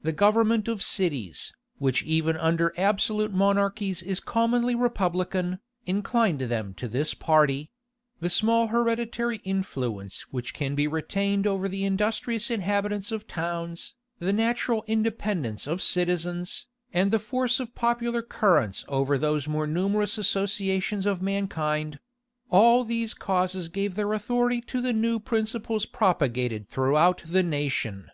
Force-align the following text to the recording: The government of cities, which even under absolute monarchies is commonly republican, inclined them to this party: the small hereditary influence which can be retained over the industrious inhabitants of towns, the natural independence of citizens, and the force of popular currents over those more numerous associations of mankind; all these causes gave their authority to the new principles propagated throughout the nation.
The 0.00 0.12
government 0.12 0.68
of 0.68 0.82
cities, 0.82 1.52
which 1.76 2.02
even 2.04 2.34
under 2.38 2.72
absolute 2.78 3.30
monarchies 3.30 4.02
is 4.02 4.18
commonly 4.18 4.74
republican, 4.74 5.58
inclined 5.84 6.38
them 6.40 6.72
to 6.78 6.88
this 6.88 7.12
party: 7.12 7.70
the 8.20 8.30
small 8.30 8.68
hereditary 8.68 9.36
influence 9.44 10.22
which 10.30 10.54
can 10.54 10.74
be 10.74 10.88
retained 10.88 11.46
over 11.46 11.68
the 11.68 11.84
industrious 11.84 12.50
inhabitants 12.50 13.12
of 13.12 13.26
towns, 13.26 13.94
the 14.18 14.32
natural 14.32 14.82
independence 14.86 15.66
of 15.66 15.82
citizens, 15.82 16.66
and 16.94 17.10
the 17.10 17.18
force 17.18 17.60
of 17.60 17.74
popular 17.74 18.22
currents 18.22 18.82
over 18.88 19.18
those 19.18 19.46
more 19.46 19.66
numerous 19.66 20.16
associations 20.16 21.04
of 21.04 21.20
mankind; 21.20 21.98
all 22.48 22.82
these 22.82 23.12
causes 23.12 23.68
gave 23.68 23.94
their 23.94 24.14
authority 24.14 24.62
to 24.62 24.80
the 24.80 24.94
new 24.94 25.20
principles 25.20 25.84
propagated 25.84 26.66
throughout 26.66 27.22
the 27.26 27.42
nation. 27.42 28.08